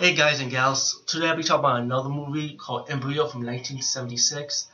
Hey 0.00 0.14
guys 0.14 0.38
and 0.38 0.48
gals, 0.48 1.02
today 1.08 1.26
I'll 1.26 1.36
be 1.36 1.42
talking 1.42 1.58
about 1.58 1.80
another 1.80 2.08
movie 2.08 2.54
called 2.54 2.88
Embryo 2.88 3.26
from 3.26 3.40
1976. 3.40 4.68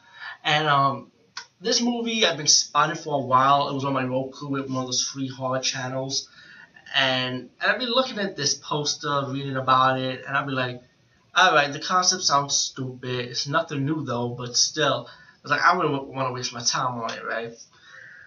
And 0.44 0.68
um, 0.68 1.12
this 1.62 1.80
movie 1.80 2.26
I've 2.26 2.36
been 2.36 2.46
spotting 2.46 3.02
for 3.02 3.14
a 3.14 3.24
while. 3.24 3.70
It 3.70 3.74
was 3.74 3.86
on 3.86 3.94
my 3.94 4.04
Roku 4.04 4.48
with 4.48 4.68
one 4.68 4.82
of 4.82 4.84
those 4.84 5.02
free 5.02 5.28
horror 5.28 5.60
channels. 5.60 6.28
And, 6.94 7.48
and 7.58 7.72
I've 7.72 7.78
been 7.78 7.88
looking 7.88 8.18
at 8.18 8.36
this 8.36 8.52
poster, 8.52 9.24
reading 9.28 9.56
about 9.56 9.98
it, 9.98 10.26
and 10.26 10.36
I'll 10.36 10.44
be 10.44 10.52
like, 10.52 10.82
alright, 11.34 11.72
the 11.72 11.80
concept 11.80 12.22
sounds 12.24 12.54
stupid. 12.54 13.30
It's 13.30 13.46
nothing 13.46 13.86
new 13.86 14.04
though, 14.04 14.28
but 14.28 14.54
still, 14.58 15.08
I 15.08 15.40
was 15.42 15.50
like, 15.52 15.62
I 15.62 15.74
wouldn't 15.74 16.08
want 16.08 16.28
to 16.28 16.34
waste 16.34 16.52
my 16.52 16.60
time 16.60 17.00
on 17.00 17.10
it, 17.14 17.24
right? 17.24 17.54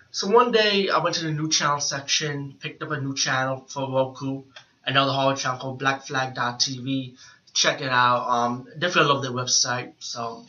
So 0.09 0.29
one 0.29 0.51
day 0.51 0.89
I 0.89 0.97
went 0.97 1.15
to 1.17 1.25
the 1.25 1.31
new 1.31 1.47
channel 1.47 1.79
section, 1.79 2.55
picked 2.59 2.81
up 2.81 2.89
a 2.89 2.99
new 2.99 3.13
channel 3.13 3.67
for 3.69 3.87
Roku 3.87 4.45
another 4.87 5.11
horror 5.11 5.35
channel 5.35 5.59
called 5.59 5.81
blackflag.tv. 5.81 7.17
Check 7.53 7.81
it 7.81 7.89
out. 7.89 8.27
Um, 8.29 8.67
definitely 8.79 9.13
love 9.13 9.21
their 9.21 9.31
website. 9.31 9.93
So 9.99 10.45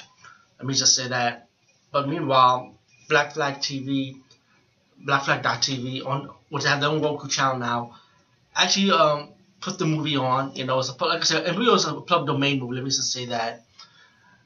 let 0.59 0.67
me 0.67 0.75
just 0.75 0.95
say 0.95 1.09
that. 1.09 1.49
But 1.91 2.09
meanwhile, 2.09 2.75
Black 3.09 3.35
Flag 3.35 3.57
TV, 3.57 4.21
blackflag.tv, 5.05 6.07
on 6.07 6.31
which 6.51 6.65
have 6.65 6.81
their 6.81 6.91
own 6.91 7.03
Roku 7.03 7.29
channel 7.29 7.59
now, 7.59 7.97
actually 8.55 8.93
um, 8.93 9.31
put 9.61 9.79
the 9.79 9.87
movie 9.87 10.17
on. 10.17 10.55
You 10.55 10.65
know, 10.65 10.79
it's 10.79 10.91
a 10.91 11.05
like 11.05 11.21
I 11.21 11.25
said, 11.25 11.47
it 11.47 11.59
was 11.59 11.87
a 11.87 11.95
public 12.01 12.27
domain 12.27 12.61
movie. 12.61 12.77
Let 12.77 12.85
me 12.85 12.91
just 12.91 13.13
say 13.13 13.27
that. 13.27 13.65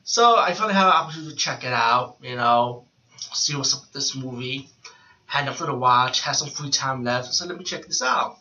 So 0.05 0.37
I 0.37 0.55
finally 0.55 0.75
had 0.75 0.87
an 0.87 0.93
opportunity 0.93 1.31
to 1.33 1.37
check 1.37 1.65
it 1.65 1.73
out. 1.73 2.17
You 2.23 2.37
know, 2.37 2.87
see 3.17 3.57
what's 3.57 3.75
up 3.75 3.83
with 3.83 3.93
this 3.93 4.15
movie. 4.15 4.69
Had 5.27 5.47
nothing 5.47 5.67
to 5.67 5.75
watch. 5.75 6.21
Had 6.21 6.33
some 6.33 6.49
free 6.49 6.71
time 6.71 7.05
left. 7.05 7.35
So 7.35 7.47
let 7.47 7.59
me 7.59 7.65
check 7.65 7.87
this 7.87 8.03
out 8.03 8.39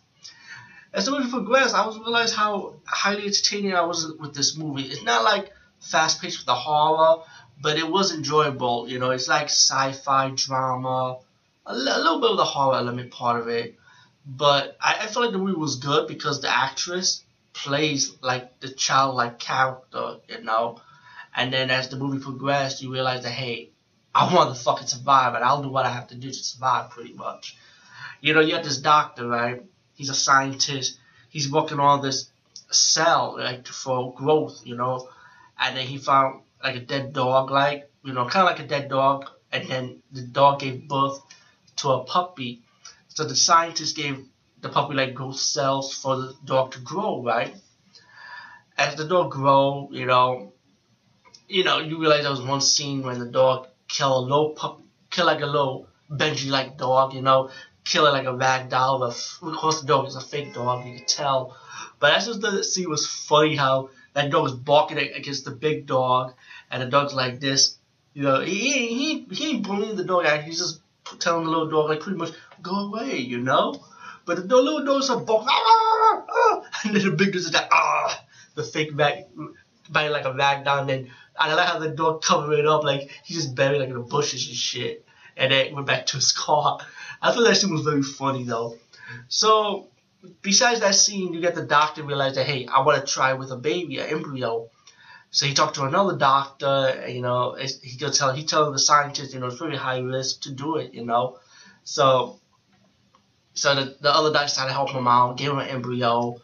as 0.94 1.05
the 1.05 1.12
movie 1.12 1.30
progressed, 1.30 1.73
I 1.73 1.86
was 1.86 1.98
realized 1.98 2.36
how 2.36 2.76
highly 2.86 3.26
entertaining 3.26 3.73
I 3.73 3.82
was 3.82 4.13
with 4.20 4.34
this 4.34 4.57
movie. 4.57 4.84
It's 4.84 5.04
not 5.04 5.24
like 5.24 5.52
fast 5.79 6.21
paced 6.21 6.40
with 6.40 6.48
the 6.48 6.55
horror, 6.55 7.24
but 7.62 7.77
it 7.77 7.90
was 7.90 8.13
enjoyable. 8.13 8.90
You 8.90 8.99
know, 8.99 9.12
it's 9.12 9.27
like 9.27 9.46
sci-fi 9.46 10.32
drama, 10.35 11.20
a, 11.66 11.76
little 11.76 12.20
bit 12.20 12.32
of 12.32 12.38
the 12.38 12.46
horror 12.46 12.77
element 12.77 13.12
part 13.12 13.40
of 13.40 13.48
it. 13.48 13.77
But 14.26 14.77
I, 14.82 14.98
I 15.01 15.07
feel 15.07 15.24
like 15.24 15.32
the 15.32 15.38
movie 15.38 15.57
was 15.57 15.77
good 15.77 16.07
because 16.07 16.41
the 16.41 16.49
actress 16.49 17.23
plays 17.54 18.16
like 18.21 18.60
the 18.60 18.70
childlike 18.70 19.40
character, 19.40 20.18
you 20.27 20.44
know. 20.44 20.82
And 21.35 21.54
then 21.54 21.71
as 21.71 21.88
the 21.88 21.96
movie 21.96 22.21
progressed, 22.21 22.82
you 22.82 22.91
realize 22.91 23.23
that 23.23 23.32
hey, 23.32 23.71
I 24.13 24.34
want 24.34 24.54
to 24.54 24.62
fucking 24.62 24.88
survive, 24.88 25.35
and 25.35 25.44
I'll 25.44 25.63
do 25.63 25.70
what 25.70 25.85
I 25.85 25.90
have 25.90 26.07
to 26.07 26.16
do 26.16 26.27
to 26.27 26.34
survive, 26.34 26.90
pretty 26.90 27.13
much. 27.13 27.55
You 28.20 28.34
know, 28.34 28.41
you 28.41 28.55
have 28.55 28.66
this 28.66 28.77
doctor, 28.77 29.26
right? 29.26 29.63
He's 30.02 30.10
a 30.10 30.16
scientist. 30.16 30.98
He's 31.30 31.52
working 31.52 31.80
on 31.80 32.02
this 32.02 32.32
cell 32.71 33.35
like 33.38 33.68
for 33.68 34.16
growth, 34.16 34.63
you 34.66 34.76
know. 34.76 35.07
And 35.60 35.77
then 35.77 35.85
he 35.85 35.99
found 35.99 36.41
like 36.63 36.76
a 36.76 36.80
dead 36.80 37.13
dog, 37.13 37.52
like 37.52 37.88
you 38.04 38.12
know, 38.12 38.26
kind 38.26 38.48
of 38.48 38.52
like 38.52 38.66
a 38.66 38.68
dead 38.68 38.90
dog. 38.90 39.29
And 39.52 39.68
then 39.70 40.02
the 40.12 40.24
dog 40.24 40.62
gave 40.62 40.88
birth 40.88 41.20
to 41.76 41.90
a 41.90 42.04
puppy. 42.04 42.63
So 43.10 43.26
the 43.26 43.35
scientist 43.35 43.96
gave 43.96 44.26
the 44.62 44.70
puppy 44.70 44.96
like 44.96 45.13
growth 45.13 45.38
cells 45.38 45.94
for 45.94 46.16
the 46.16 46.35
dog 46.46 46.72
to 46.72 46.79
grow, 46.79 47.22
right? 47.24 47.54
As 48.76 48.96
the 48.96 49.05
dog 49.07 49.29
grow, 49.29 49.88
you 49.91 50.07
know, 50.07 50.52
you 51.48 51.63
know, 51.63 51.77
you 51.77 51.99
realize 51.99 52.24
there 52.24 52.32
was 52.32 52.41
one 52.41 52.62
scene 52.62 53.04
when 53.04 53.20
the 53.20 53.29
dog 53.29 53.68
killed 53.88 54.26
a 54.26 54.29
little 54.32 54.49
puppy, 54.55 54.84
kill 55.12 55.27
like 55.27 55.41
a 55.41 55.46
little 55.46 55.88
Benji 56.10 56.49
like 56.49 56.79
dog, 56.79 57.13
you 57.13 57.22
know, 57.22 57.52
kill 57.84 58.05
it 58.07 58.12
like 58.12 58.26
a 58.26 58.35
rag 58.35 58.70
doll. 58.70 58.99
But 58.99 59.48
of 59.48 59.55
course, 59.57 59.82
the 59.82 59.87
dog 59.87 60.07
is 60.07 60.15
a 60.15 60.21
fake 60.21 60.54
dog. 60.54 60.85
You 60.85 60.96
can 60.96 61.05
tell. 61.05 61.57
But 61.99 62.12
that's 62.12 62.26
just 62.26 62.41
the 62.41 62.63
scene 62.63 62.90
was 62.90 63.07
funny 63.07 63.55
how 63.55 63.90
that 64.13 64.29
dog 64.29 64.44
was 64.44 64.53
barking 64.53 64.97
against 64.97 65.46
the 65.46 65.51
big 65.51 65.85
dog, 65.85 66.34
and 66.69 66.81
the 66.81 66.88
dog's 66.88 67.13
like 67.13 67.40
this. 67.40 67.78
You 68.13 68.23
know, 68.23 68.41
he 68.41 68.88
he 68.88 69.25
he 69.31 69.50
ain't 69.51 69.67
bullying 69.67 69.95
the 69.95 70.03
dog. 70.03 70.25
He's 70.41 70.59
just 70.59 70.81
telling 71.19 71.45
the 71.45 71.50
little 71.50 71.69
dog 71.69 71.89
like 71.89 72.01
pretty 72.01 72.17
much 72.17 72.31
go 72.61 72.75
away. 72.88 73.17
You 73.17 73.39
know. 73.39 73.81
But 74.25 74.47
the 74.47 74.56
little 74.56 74.85
dog's 74.85 75.09
a 75.09 75.17
bark, 75.17 75.47
ah, 75.50 76.25
ah, 76.29 76.63
and 76.83 76.95
then 76.95 77.03
the 77.03 77.11
big 77.11 77.33
dog's 77.33 77.51
like 77.53 77.67
ah, 77.72 78.23
the 78.56 78.63
fake 78.63 78.91
rag, 78.94 79.25
biting 79.89 80.11
like 80.11 80.25
a 80.25 80.33
rag 80.33 80.63
doll. 80.63 80.79
And 80.79 80.89
then 80.89 81.11
I 81.38 81.53
like 81.53 81.67
how 81.67 81.79
the 81.79 81.89
dog 81.89 82.22
covered 82.22 82.59
it 82.59 82.67
up 82.67 82.83
like 82.83 83.09
he 83.23 83.33
just 83.33 83.56
buried 83.56 83.79
like 83.79 83.89
in 83.89 83.95
the 83.95 84.01
bushes 84.01 84.47
and 84.47 84.56
shit, 84.56 85.06
and 85.38 85.52
then 85.52 85.74
went 85.74 85.88
back 85.88 86.06
to 86.08 86.18
his 86.18 86.31
car. 86.31 86.80
I 87.22 87.31
thought 87.31 87.44
that 87.44 87.56
scene 87.56 87.74
was 87.74 87.84
very 87.84 88.03
funny 88.03 88.44
though. 88.44 88.78
So 89.28 89.88
besides 90.42 90.80
that 90.81 90.96
scene, 90.96 91.34
you 91.34 91.42
get 91.42 91.56
the 91.56 91.66
doctor 91.66 92.03
realize 92.03 92.36
that 92.36 92.46
hey, 92.46 92.68
I 92.68 92.81
want 92.81 93.06
to 93.06 93.12
try 93.12 93.34
with 93.34 93.52
a 93.52 93.58
baby, 93.58 94.00
an 94.00 94.09
embryo. 94.09 94.69
So 95.31 95.46
he 95.46 95.53
talked 95.53 95.75
to 95.75 95.86
another 95.86 96.18
doctor. 96.18 97.06
You 97.08 97.22
know, 97.22 97.56
he 97.56 97.97
could 97.97 98.14
tell 98.14 98.34
he 98.34 98.46
told 98.46 98.74
the 98.74 98.80
scientist, 98.80 99.34
you 99.34 99.40
know, 99.40 99.47
it's 99.47 99.58
very 99.58 99.78
high 99.78 100.00
risk 100.00 100.42
to 100.42 100.52
do 100.52 100.78
it. 100.78 100.94
You 100.94 101.06
know, 101.06 101.40
so 101.84 102.40
so 103.53 103.75
the, 103.75 103.98
the 104.02 104.13
other 104.13 104.31
doctor 104.31 104.53
tried 104.53 104.68
to 104.68 104.74
help 104.74 104.92
him 104.92 105.08
out, 105.08 105.38
gave 105.38 105.52
him 105.52 105.59
an 105.59 105.68
embryo. 105.68 106.42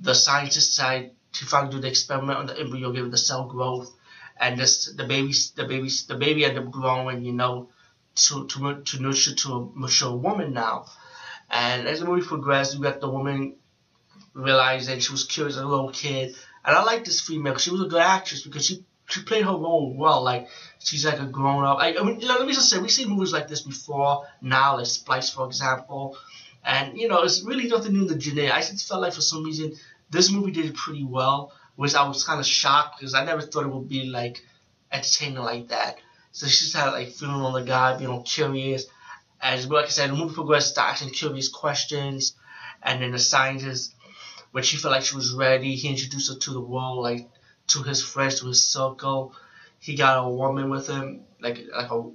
The 0.00 0.14
scientist 0.14 0.70
decided 0.70 1.12
to 1.34 1.46
finally 1.46 1.72
do 1.72 1.80
the 1.80 1.88
experiment 1.88 2.38
on 2.38 2.46
the 2.46 2.58
embryo, 2.58 2.92
give 2.92 3.06
it 3.06 3.10
the 3.10 3.18
cell 3.18 3.44
growth, 3.44 3.92
and 4.38 4.58
this 4.58 4.86
the 4.86 5.04
baby 5.04 5.32
the 5.54 5.64
baby 5.64 5.90
the 6.08 6.16
baby 6.16 6.44
ended 6.44 6.64
up 6.64 6.70
growing. 6.70 7.24
You 7.24 7.32
know, 7.32 7.68
to, 8.16 8.46
to, 8.46 8.82
to 8.82 9.02
nurture 9.02 9.34
to 9.34 9.52
a 9.54 9.68
mature 9.74 10.14
woman 10.14 10.52
now. 10.52 10.86
And 11.50 11.86
as 11.86 12.00
the 12.00 12.06
movie 12.06 12.26
progressed, 12.26 12.74
you 12.74 12.82
got 12.82 13.00
the 13.00 13.08
woman 13.08 13.56
realizing 14.32 14.98
she 15.00 15.12
was 15.12 15.24
curious 15.24 15.56
as 15.56 15.62
a 15.62 15.66
little 15.66 15.90
kid. 15.90 16.34
And 16.64 16.76
I 16.76 16.82
like 16.82 17.04
this 17.04 17.20
female. 17.20 17.56
She 17.58 17.70
was 17.70 17.82
a 17.82 17.86
good 17.86 18.00
actress 18.00 18.42
because 18.42 18.66
she 18.66 18.84
she 19.06 19.22
played 19.22 19.44
her 19.44 19.50
role 19.52 19.94
well. 19.94 20.22
Like 20.22 20.48
she's 20.78 21.04
like 21.04 21.20
a 21.20 21.26
grown 21.26 21.64
up. 21.64 21.78
I, 21.78 21.96
I 21.96 22.02
mean, 22.02 22.20
let 22.20 22.46
me 22.46 22.54
just 22.54 22.70
say, 22.70 22.78
we've 22.78 22.90
seen 22.90 23.10
movies 23.10 23.32
like 23.32 23.48
this 23.48 23.60
before. 23.60 24.26
Now, 24.40 24.76
like 24.76 24.86
Splice, 24.86 25.30
for 25.30 25.46
example. 25.46 26.16
And 26.64 26.98
you 26.98 27.08
know, 27.08 27.22
it's 27.22 27.42
really 27.44 27.68
nothing 27.68 27.92
new 27.92 28.06
the 28.06 28.18
genre. 28.18 28.50
I 28.50 28.60
just 28.60 28.88
felt 28.88 29.02
like 29.02 29.12
for 29.12 29.20
some 29.20 29.44
reason 29.44 29.74
this 30.10 30.30
movie 30.30 30.52
did 30.52 30.74
pretty 30.74 31.04
well, 31.04 31.52
which 31.76 31.94
I 31.94 32.06
was 32.08 32.24
kind 32.24 32.40
of 32.40 32.46
shocked 32.46 32.98
because 32.98 33.14
I 33.14 33.24
never 33.24 33.42
thought 33.42 33.64
it 33.64 33.72
would 33.72 33.88
be 33.88 34.06
like 34.06 34.42
entertaining 34.90 35.42
like 35.42 35.68
that. 35.68 35.98
So 36.34 36.48
she 36.48 36.64
just 36.64 36.74
had 36.74 36.90
like 36.90 37.10
feeling 37.10 37.36
on 37.36 37.52
the 37.52 37.62
guy, 37.62 37.96
being 37.96 38.10
all 38.10 38.24
curious. 38.24 38.86
As 39.40 39.70
like 39.70 39.84
I 39.84 39.88
said, 39.88 40.10
the 40.10 40.16
movie 40.16 40.34
progressed 40.34 40.74
to 40.74 40.82
asking 40.82 41.10
curious 41.10 41.48
questions, 41.48 42.34
and 42.82 43.00
then 43.00 43.12
the 43.12 43.20
scientist, 43.20 43.94
when 44.50 44.64
she 44.64 44.76
felt 44.76 44.92
like 44.92 45.04
she 45.04 45.14
was 45.14 45.32
ready, 45.32 45.76
he 45.76 45.88
introduced 45.88 46.32
her 46.32 46.38
to 46.40 46.50
the 46.50 46.60
world, 46.60 46.98
like 46.98 47.30
to 47.68 47.84
his 47.84 48.02
friends, 48.02 48.40
to 48.40 48.48
his 48.48 48.66
circle. 48.66 49.32
He 49.78 49.94
got 49.94 50.24
a 50.24 50.28
woman 50.28 50.70
with 50.70 50.88
him, 50.88 51.20
like 51.40 51.66
like 51.72 51.90
a 51.92 52.10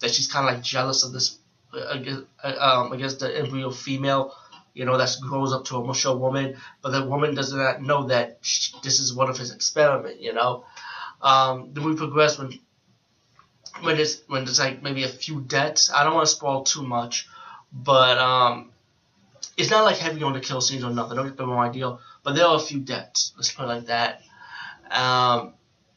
that 0.00 0.10
she's 0.10 0.30
kind 0.30 0.46
of 0.46 0.56
like 0.56 0.62
jealous 0.62 1.02
of 1.02 1.12
this, 1.12 1.38
against, 1.72 2.24
uh, 2.42 2.56
um, 2.60 2.92
against 2.92 3.20
the 3.20 3.34
embryo 3.34 3.70
female, 3.70 4.36
you 4.74 4.84
know, 4.84 4.98
that 4.98 5.16
grows 5.22 5.54
up 5.54 5.64
to 5.66 5.76
a 5.76 5.86
mature 5.86 6.14
woman. 6.14 6.58
But 6.82 6.90
the 6.90 7.06
woman 7.06 7.34
does 7.34 7.54
not 7.54 7.80
know 7.80 8.08
that 8.08 8.40
she, 8.42 8.74
this 8.82 9.00
is 9.00 9.14
one 9.14 9.30
of 9.30 9.38
his 9.38 9.52
experiment, 9.54 10.20
you 10.20 10.34
know. 10.34 10.66
Um, 11.22 11.72
the 11.72 11.80
movie 11.80 11.96
progressed 11.96 12.38
when 12.38 12.58
when 13.82 13.98
it's 13.98 14.22
when 14.28 14.42
it's 14.42 14.58
like 14.58 14.82
maybe 14.82 15.04
a 15.04 15.08
few 15.08 15.40
deaths. 15.40 15.90
I 15.92 16.04
don't 16.04 16.14
want 16.14 16.26
to 16.26 16.34
spoil 16.34 16.64
too 16.64 16.82
much, 16.82 17.28
but 17.72 18.18
um, 18.18 18.70
it's 19.56 19.70
not 19.70 19.84
like 19.84 19.96
heavy 19.96 20.22
on 20.22 20.32
the 20.32 20.40
kill 20.40 20.60
scenes 20.60 20.84
or 20.84 20.90
nothing. 20.90 21.16
Don't 21.16 21.26
get 21.26 21.36
the 21.36 21.46
wrong 21.46 21.68
idea. 21.68 21.98
But 22.22 22.34
there 22.34 22.46
are 22.46 22.56
a 22.56 22.60
few 22.60 22.80
deaths. 22.80 23.32
Let's 23.36 23.52
put 23.52 23.64
it 23.64 23.68
like 23.68 23.86
that. 23.86 24.22
Um, 24.90 25.54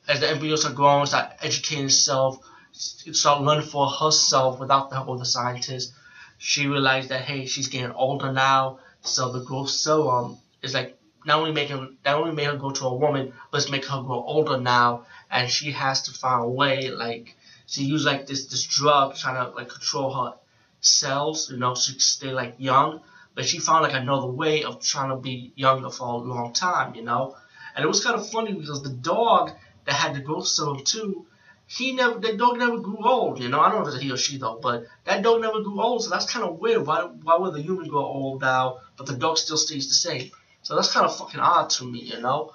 as 0.08 0.20
the 0.20 0.30
embryo 0.30 0.56
start 0.56 0.76
growing, 0.76 1.06
start 1.06 1.34
educating 1.42 1.86
itself, 1.86 2.40
start 2.72 3.42
learning 3.42 3.68
for 3.68 3.88
herself 3.88 4.60
without 4.60 4.90
the 4.90 4.96
help 4.96 5.10
of 5.10 5.20
the 5.20 5.26
scientist. 5.26 5.94
She 6.38 6.68
realized 6.68 7.10
that 7.10 7.22
hey, 7.22 7.46
she's 7.46 7.68
getting 7.68 7.92
older 7.92 8.32
now, 8.32 8.80
so 9.02 9.32
the 9.32 9.44
growth 9.44 9.70
serum 9.70 10.38
is 10.62 10.74
like 10.74 10.98
not 11.26 11.40
only 11.40 11.52
making 11.52 11.98
not 12.06 12.16
only 12.16 12.32
make 12.32 12.48
her 12.48 12.58
go 12.58 12.72
to 12.72 12.86
a 12.86 12.96
woman, 12.96 13.34
but 13.52 13.62
it's 13.62 13.72
making 13.72 13.90
her 13.90 14.02
grow 14.02 14.24
older 14.24 14.58
now, 14.58 15.06
and 15.32 15.50
she 15.50 15.72
has 15.72 16.04
to 16.04 16.12
find 16.12 16.44
a 16.44 16.48
way 16.48 16.90
like 16.90 17.36
she 17.68 17.84
used 17.84 18.06
like 18.06 18.26
this 18.26 18.48
this 18.48 18.64
drug 18.64 19.16
trying 19.16 19.36
to 19.36 19.56
like 19.56 19.70
control 19.70 20.14
her 20.14 20.38
cells, 20.80 21.52
you 21.52 21.58
know, 21.58 21.74
so 21.74 21.94
stay 21.98 22.32
like 22.32 22.56
young. 22.58 23.02
But 23.36 23.46
she 23.46 23.60
found 23.60 23.84
like 23.84 23.94
another 23.94 24.28
way 24.28 24.64
of 24.64 24.82
trying 24.82 25.10
to 25.10 25.18
be 25.18 25.52
younger 25.56 25.92
for 25.92 26.08
a 26.08 26.18
long 26.18 26.54
time, 26.54 26.96
you 26.96 27.04
know. 27.04 27.36
And 27.76 27.84
it 27.84 27.88
was 27.88 28.04
kind 28.04 28.16
of 28.16 28.28
funny 28.30 28.54
because 28.54 28.82
the 28.82 28.90
dog 28.90 29.52
that 29.86 29.94
had 29.94 30.16
the 30.16 30.22
growth 30.22 30.48
serum 30.48 30.84
too, 30.84 31.28
he 31.68 31.92
never 31.92 32.20
the 32.20 32.36
dog 32.36 32.58
never 32.58 32.80
grew 32.80 33.04
old, 33.06 33.40
you 33.40 33.50
know. 33.50 33.60
I 33.60 33.70
don't 33.70 33.84
know 33.84 33.88
if 33.88 33.94
it's 33.94 34.02
he 34.04 34.12
or 34.12 34.18
she 34.18 34.38
though, 34.38 34.60
but 34.62 34.86
that 35.04 35.22
dog 35.22 35.42
never 35.42 35.62
grew 35.62 35.82
old, 35.82 36.04
so 36.04 36.10
that's 36.10 36.32
kind 36.32 36.46
of 36.46 36.60
weird. 36.60 36.86
Why 36.88 37.04
why 37.04 37.38
would 37.38 37.54
the 37.54 37.62
human 37.62 37.88
grow 37.90 38.06
old 38.06 38.42
now, 38.42 38.80
but 38.96 39.06
the 39.06 39.16
dog 39.16 39.38
still 39.38 39.58
stays 39.58 39.88
the 39.88 39.94
same? 39.94 40.32
So 40.64 40.76
that's 40.76 40.92
kind 40.92 41.06
of 41.06 41.16
fucking 41.16 41.40
odd 41.40 41.70
to 41.72 41.86
me, 41.86 42.00
you 42.00 42.20
know. 42.22 42.54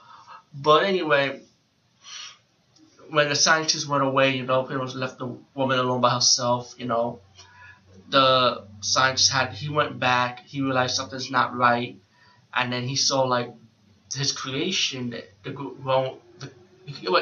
But 0.55 0.85
anyway, 0.85 1.43
when 3.13 3.29
the 3.29 3.37
scientists 3.37 3.87
went 3.87 4.03
away, 4.03 4.35
you 4.35 4.47
know, 4.47 4.63
pretty 4.63 4.83
much 4.83 4.95
left 4.95 5.19
the 5.19 5.27
woman 5.55 5.79
alone 5.79 6.01
by 6.01 6.09
herself, 6.09 6.75
you 6.79 6.87
know. 6.87 7.21
The 8.09 8.65
scientist 8.81 9.31
had 9.31 9.53
he 9.53 9.69
went 9.69 9.99
back, 10.01 10.41
he 10.47 10.63
realized 10.63 10.97
something's 10.97 11.31
not 11.31 11.55
right, 11.55 12.01
and 12.55 12.73
then 12.73 12.85
he 12.85 12.97
saw 12.97 13.25
like 13.25 13.53
his 14.15 14.33
creation, 14.33 15.11
the, 15.11 15.25
the 15.43 15.75
well, 15.85 16.21
the, 16.39 16.51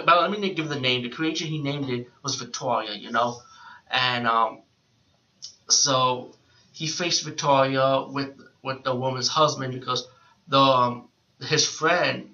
but 0.07 0.31
let 0.31 0.31
me 0.31 0.55
give 0.55 0.69
the 0.69 0.79
name. 0.79 1.03
The 1.03 1.09
creation 1.09 1.49
he 1.49 1.61
named 1.61 1.91
it 1.91 2.09
was 2.23 2.37
Victoria, 2.37 2.95
you 2.95 3.11
know, 3.11 3.43
and 3.91 4.29
um, 4.29 4.63
so 5.69 6.37
he 6.73 6.87
faced 6.87 7.25
Victoria 7.25 8.07
with 8.09 8.41
with 8.63 8.85
the 8.85 8.95
woman's 8.95 9.29
husband 9.29 9.73
because 9.75 10.07
the 10.47 10.61
um, 10.61 11.09
his 11.41 11.67
friend, 11.67 12.31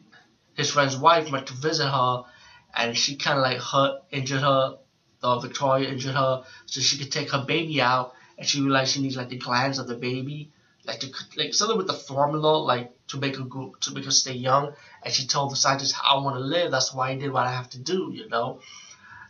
his 0.55 0.71
friend's 0.71 0.97
wife 0.97 1.31
went 1.31 1.47
to 1.47 1.55
visit 1.55 1.89
her, 1.89 2.25
and 2.75 2.97
she 2.97 3.17
kind 3.17 3.39
of 3.39 3.43
like 3.43 3.59
hurt, 3.59 4.03
injured 4.11 4.43
her. 4.43 4.79
The 5.21 5.39
Victoria 5.39 5.89
injured 5.89 6.15
her, 6.15 6.45
so 6.67 6.81
she 6.81 6.99
could 6.99 7.11
take 7.11 7.31
her 7.31 7.45
baby 7.45 7.81
out, 7.81 8.13
and 8.39 8.47
she 8.47 8.61
realized 8.61 8.93
she 8.93 9.01
needs 9.01 9.17
like 9.17 9.31
the 9.31 9.39
glands 9.39 9.79
of 9.79 9.87
the 9.89 9.95
baby, 9.95 10.51
like 10.85 11.01
to 11.01 11.11
like 11.37 11.55
something 11.55 11.79
with 11.79 11.87
the 11.87 11.95
formula, 11.95 12.59
like 12.59 12.93
to 13.09 13.19
make 13.19 13.37
her 13.37 13.45
go, 13.45 13.75
to 13.81 13.95
make 13.95 14.05
her 14.05 14.11
stay 14.11 14.35
young. 14.35 14.73
And 15.03 15.13
she 15.13 15.27
told 15.27 15.51
the 15.51 15.57
scientist, 15.57 15.95
"I 16.05 16.17
want 16.17 16.37
to 16.37 16.41
live. 16.41 16.71
That's 16.71 16.93
why 16.93 17.11
I 17.11 17.17
did 17.17 17.33
what 17.33 17.47
I 17.47 17.53
have 17.53 17.71
to 17.71 17.79
do," 17.79 18.13
you 18.13 18.29
know. 18.29 18.61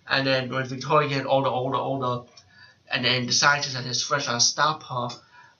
And 0.08 0.26
then 0.26 0.50
when 0.50 0.66
Victoria 0.66 1.08
get 1.08 1.26
older, 1.26 1.48
older, 1.48 1.78
older, 1.78 2.28
and 2.90 3.04
then 3.04 3.26
the 3.26 3.32
scientist 3.32 3.76
and 3.76 3.86
his 3.86 4.02
friends 4.02 4.24
trying 4.24 4.38
to 4.38 4.44
stop 4.44 4.82
her. 4.84 5.08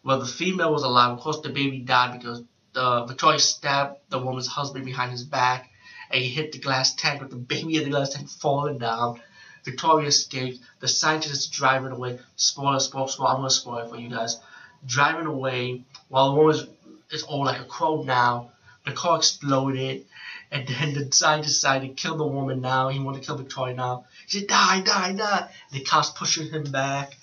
Well, 0.03 0.21
the 0.21 0.27
female 0.27 0.73
was 0.73 0.83
alive. 0.83 1.13
Of 1.13 1.21
course, 1.21 1.41
the 1.41 1.49
baby 1.49 1.81
died 1.81 2.19
because 2.19 2.43
the 2.73 3.05
Victoria 3.05 3.39
stabbed 3.39 3.99
the 4.09 4.19
woman's 4.19 4.47
husband 4.47 4.85
behind 4.85 5.11
his 5.11 5.25
back, 5.25 5.71
and 6.11 6.23
he 6.23 6.29
hit 6.29 6.53
the 6.53 6.59
glass 6.59 6.95
tank 6.95 7.21
with 7.21 7.31
the 7.31 7.37
baby 7.37 7.77
in 7.77 7.85
the 7.85 7.91
glass 7.91 8.11
tank 8.11 8.29
falling 8.29 8.79
down. 8.79 9.21
Victoria 9.65 10.09
escaped. 10.09 10.61
The 10.81 10.89
scientist 10.89 11.33
is 11.35 11.47
driving 11.47 11.91
away. 11.91 12.21
Spoiler, 12.37 12.79
spoiler, 12.81 13.09
spoiler. 13.09 13.31
I'm 13.31 13.37
gonna 13.37 13.51
spoil 13.51 13.79
it 13.79 13.91
for 13.91 13.97
you 13.97 14.09
guys. 14.09 14.39
Driving 14.87 15.27
away 15.27 15.83
while 16.09 16.31
the 16.31 16.41
woman 16.41 16.69
is 17.11 17.23
all 17.25 17.45
like 17.45 17.61
a 17.61 17.65
crow 17.65 18.03
now. 18.03 18.51
The 18.85 18.93
car 18.93 19.17
exploded, 19.17 20.07
and 20.53 20.69
then 20.69 20.95
the 20.95 21.11
scientist 21.13 21.57
decided 21.57 21.89
to 21.89 21.95
kill 21.95 22.17
the 22.17 22.27
woman 22.27 22.61
now. 22.61 22.89
He 22.89 23.01
wanted 23.01 23.23
to 23.23 23.27
kill 23.27 23.37
Victoria 23.37 23.75
now. 23.75 24.05
He 24.29 24.39
said, 24.39 24.49
die, 24.49 24.81
die, 24.81 25.13
die. 25.15 25.51
And 25.71 25.81
the 25.81 25.85
cops 25.85 26.11
pushing 26.11 26.49
him 26.49 26.71
back. 26.71 27.17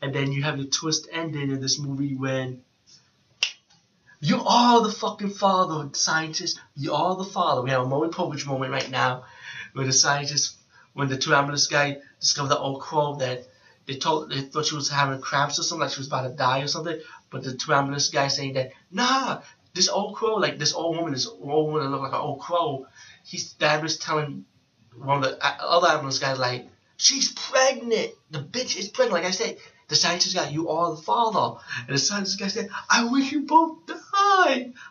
And 0.00 0.14
then 0.14 0.30
you 0.30 0.44
have 0.44 0.58
the 0.58 0.66
twist 0.66 1.08
ending 1.10 1.50
in 1.50 1.60
this 1.60 1.80
movie 1.80 2.14
when 2.14 2.62
you 4.20 4.42
are 4.44 4.82
the 4.82 4.90
fucking 4.90 5.30
father, 5.30 5.88
scientist. 5.92 6.60
You 6.74 6.94
are 6.94 7.16
the 7.16 7.24
father. 7.24 7.62
We 7.62 7.70
have 7.70 7.82
a 7.82 7.86
Maury 7.86 8.08
Povich 8.08 8.46
moment 8.46 8.72
right 8.72 8.90
now 8.90 9.24
where 9.72 9.86
the 9.86 9.92
scientist, 9.92 10.56
when 10.92 11.08
the 11.08 11.16
two 11.16 11.34
ambulance 11.34 11.66
guy 11.66 11.98
discovered 12.20 12.48
the 12.48 12.58
old 12.58 12.80
crow 12.80 13.16
that 13.16 13.46
they 13.86 13.96
told 13.96 14.30
they 14.30 14.42
thought 14.42 14.66
she 14.66 14.74
was 14.74 14.90
having 14.90 15.20
cramps 15.20 15.58
or 15.58 15.62
something, 15.62 15.82
like 15.82 15.92
she 15.92 16.00
was 16.00 16.08
about 16.08 16.22
to 16.22 16.30
die 16.30 16.60
or 16.60 16.68
something. 16.68 17.00
But 17.30 17.44
the 17.44 17.54
two 17.54 17.72
ambulance 17.72 18.08
guy 18.08 18.28
saying 18.28 18.54
that, 18.54 18.72
nah, 18.90 19.42
this 19.74 19.88
old 19.88 20.16
crow, 20.16 20.34
like 20.34 20.58
this 20.58 20.74
old 20.74 20.96
woman, 20.96 21.12
this 21.12 21.26
old 21.26 21.72
woman 21.72 21.82
that 21.82 21.88
looked 21.88 22.02
like 22.02 22.12
an 22.12 22.18
old 22.18 22.40
crow. 22.40 22.86
He's 23.24 23.52
the 23.54 23.66
ambulance 23.66 23.98
telling 23.98 24.44
one 24.96 25.18
of 25.18 25.30
the 25.30 25.46
uh, 25.46 25.56
other 25.60 25.88
ambulance 25.88 26.18
guys 26.18 26.38
like, 26.38 26.68
she's 26.96 27.32
pregnant. 27.32 28.10
The 28.30 28.40
bitch 28.40 28.76
is 28.76 28.88
pregnant. 28.88 29.22
Like 29.22 29.28
I 29.28 29.30
said, 29.30 29.58
the 29.88 29.94
scientist 29.94 30.34
guy, 30.34 30.48
you 30.48 30.68
are 30.68 30.94
the 30.94 31.02
father. 31.02 31.60
And 31.86 31.94
the 31.94 31.98
scientist 31.98 32.38
guy 32.38 32.48
said, 32.48 32.68
I 32.90 33.04
wish 33.04 33.32
you 33.32 33.46
both 33.46 33.86
died. 33.86 33.96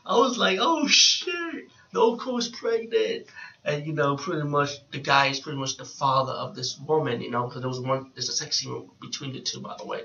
I 0.06 0.18
was 0.18 0.38
like, 0.38 0.60
oh 0.62 0.88
shit. 0.88 1.70
The 1.94 2.00
old 2.00 2.22
is 2.40 2.50
pregnant. 2.50 3.28
And, 3.64 3.86
you 3.86 3.94
know, 3.94 4.16
pretty 4.16 4.48
much 4.48 4.88
the 4.92 5.00
guy 5.00 5.28
is 5.28 5.40
pretty 5.40 5.58
much 5.58 5.78
the 5.78 5.86
father 5.86 6.32
of 6.32 6.56
this 6.56 6.80
woman, 6.80 7.22
you 7.22 7.32
know, 7.32 7.48
because 7.48 7.62
there 7.62 7.70
was 7.70 7.80
one, 7.80 8.12
there's 8.14 8.30
a 8.30 8.34
sex 8.34 8.58
scene 8.58 8.90
between 9.02 9.34
the 9.34 9.42
two, 9.42 9.60
by 9.62 9.76
the 9.78 9.86
way. 9.86 10.04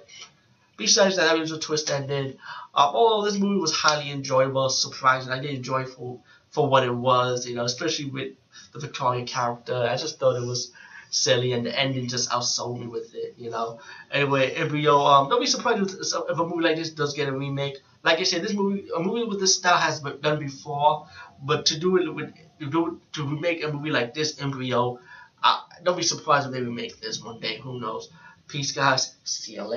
Besides 0.76 1.16
that, 1.16 1.32
there 1.32 1.40
was 1.40 1.52
a 1.52 1.58
twist 1.58 1.90
ended. 1.90 2.38
Uh, 2.74 2.90
although 2.92 3.28
this 3.28 3.38
movie 3.38 3.60
was 3.60 3.72
highly 3.72 4.10
enjoyable, 4.10 4.68
surprising. 4.68 5.32
I 5.32 5.38
did 5.38 5.54
enjoy 5.54 5.82
it 5.82 5.90
for, 5.90 6.18
for 6.50 6.68
what 6.68 6.84
it 6.84 6.94
was, 6.94 7.46
you 7.46 7.54
know, 7.54 7.64
especially 7.64 8.06
with 8.06 8.32
the 8.72 8.80
Victorian 8.80 9.26
character. 9.26 9.76
I 9.76 9.96
just 9.96 10.18
thought 10.18 10.36
it 10.36 10.46
was 10.46 10.72
silly, 11.12 11.52
and 11.52 11.64
the 11.66 11.78
ending 11.78 12.08
just 12.08 12.30
outsold 12.30 12.80
me 12.80 12.86
with 12.88 13.14
it, 13.14 13.34
you 13.38 13.50
know. 13.50 13.78
Anyway, 14.10 14.52
Embryo, 14.54 14.96
um, 14.98 15.28
don't 15.28 15.40
be 15.40 15.46
surprised 15.46 15.94
if, 16.00 16.12
a 16.30 16.34
movie 16.44 16.62
like 16.62 16.76
this 16.76 16.90
does 16.90 17.14
get 17.14 17.28
a 17.28 17.32
remake. 17.32 17.78
Like 18.02 18.18
I 18.18 18.24
said, 18.24 18.42
this 18.42 18.54
movie, 18.54 18.88
a 18.96 19.00
movie 19.00 19.24
with 19.24 19.40
this 19.40 19.54
style 19.56 19.76
has 19.78 20.00
been 20.00 20.20
done 20.20 20.38
before, 20.40 21.06
but 21.42 21.66
to 21.66 21.78
do 21.78 21.96
it 21.98 22.12
with, 22.14 22.32
to 22.60 22.70
do 22.70 23.00
to 23.12 23.24
remake 23.26 23.62
a 23.64 23.72
movie 23.72 23.90
like 23.90 24.14
this, 24.14 24.40
Embryo, 24.40 24.98
uh, 25.42 25.60
don't 25.84 25.96
be 25.96 26.02
surprised 26.02 26.46
if 26.46 26.52
they 26.52 26.62
remake 26.62 27.00
this 27.00 27.22
one 27.22 27.40
day. 27.40 27.58
Who 27.58 27.80
knows? 27.80 28.10
Peace, 28.48 28.72
guys. 28.72 29.16
See 29.24 29.54
you 29.54 29.62
later. 29.62 29.70